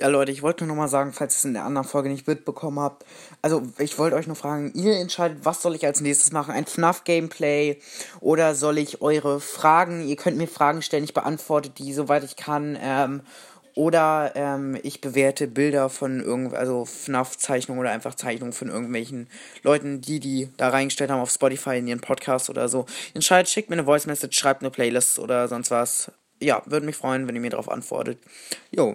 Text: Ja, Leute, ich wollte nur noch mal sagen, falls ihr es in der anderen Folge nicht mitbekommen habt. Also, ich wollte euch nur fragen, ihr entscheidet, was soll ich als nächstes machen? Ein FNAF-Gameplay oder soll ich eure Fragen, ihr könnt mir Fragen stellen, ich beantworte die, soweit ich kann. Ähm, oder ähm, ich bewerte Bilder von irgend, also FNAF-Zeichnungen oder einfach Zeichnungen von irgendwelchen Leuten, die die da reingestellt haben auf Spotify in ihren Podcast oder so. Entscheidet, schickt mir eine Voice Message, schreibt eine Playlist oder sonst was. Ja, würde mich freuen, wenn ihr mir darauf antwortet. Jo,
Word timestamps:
Ja, 0.00 0.06
Leute, 0.06 0.30
ich 0.30 0.42
wollte 0.42 0.64
nur 0.64 0.76
noch 0.76 0.82
mal 0.82 0.88
sagen, 0.88 1.12
falls 1.12 1.34
ihr 1.34 1.38
es 1.38 1.44
in 1.44 1.54
der 1.54 1.64
anderen 1.64 1.86
Folge 1.86 2.08
nicht 2.08 2.28
mitbekommen 2.28 2.78
habt. 2.78 3.04
Also, 3.42 3.62
ich 3.78 3.98
wollte 3.98 4.14
euch 4.14 4.28
nur 4.28 4.36
fragen, 4.36 4.70
ihr 4.74 4.96
entscheidet, 4.96 5.38
was 5.42 5.60
soll 5.60 5.74
ich 5.74 5.84
als 5.84 6.00
nächstes 6.00 6.30
machen? 6.30 6.54
Ein 6.54 6.66
FNAF-Gameplay 6.66 7.78
oder 8.20 8.54
soll 8.54 8.78
ich 8.78 9.02
eure 9.02 9.40
Fragen, 9.40 10.06
ihr 10.06 10.14
könnt 10.14 10.36
mir 10.36 10.46
Fragen 10.46 10.82
stellen, 10.82 11.02
ich 11.02 11.14
beantworte 11.14 11.70
die, 11.70 11.92
soweit 11.92 12.22
ich 12.22 12.36
kann. 12.36 12.78
Ähm, 12.80 13.22
oder 13.74 14.32
ähm, 14.36 14.78
ich 14.84 15.00
bewerte 15.00 15.48
Bilder 15.48 15.88
von 15.88 16.20
irgend, 16.20 16.54
also 16.54 16.84
FNAF-Zeichnungen 16.84 17.80
oder 17.80 17.90
einfach 17.90 18.14
Zeichnungen 18.14 18.52
von 18.52 18.68
irgendwelchen 18.68 19.28
Leuten, 19.64 20.00
die 20.00 20.20
die 20.20 20.48
da 20.58 20.68
reingestellt 20.68 21.10
haben 21.10 21.20
auf 21.20 21.30
Spotify 21.30 21.78
in 21.78 21.88
ihren 21.88 22.00
Podcast 22.00 22.50
oder 22.50 22.68
so. 22.68 22.86
Entscheidet, 23.14 23.48
schickt 23.48 23.68
mir 23.68 23.74
eine 23.74 23.84
Voice 23.84 24.06
Message, 24.06 24.38
schreibt 24.38 24.62
eine 24.62 24.70
Playlist 24.70 25.18
oder 25.18 25.48
sonst 25.48 25.72
was. 25.72 26.12
Ja, 26.40 26.62
würde 26.66 26.86
mich 26.86 26.94
freuen, 26.94 27.26
wenn 27.26 27.34
ihr 27.34 27.40
mir 27.40 27.50
darauf 27.50 27.68
antwortet. 27.68 28.18
Jo, 28.70 28.94